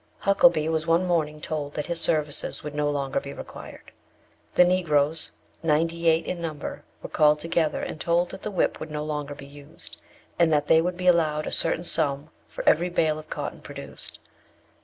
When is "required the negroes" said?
3.33-5.31